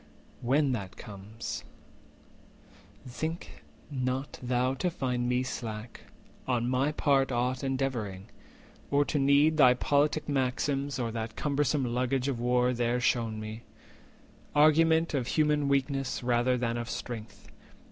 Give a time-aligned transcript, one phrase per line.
[0.41, 1.63] When that comes,
[3.07, 3.61] think
[3.91, 6.01] not thou to find me slack
[6.47, 8.25] On my part aught endeavouring,
[8.89, 13.39] or to need Thy politic maxims, or that cumbersome 400 Luggage of war there shewn
[13.39, 17.47] me—argument Of human weakness rather than of strength.